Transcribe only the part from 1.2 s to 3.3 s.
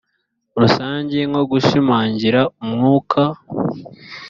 nko gushimangira umwuka